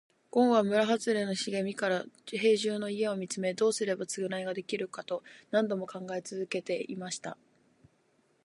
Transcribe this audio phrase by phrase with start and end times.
[0.31, 7.37] ごんは村はずれの茂みから兵十の家を見つめ、どうすれば償いができるのかと何度も考え続けていました。